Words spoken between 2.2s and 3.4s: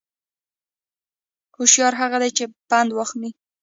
دی چې پند واخلي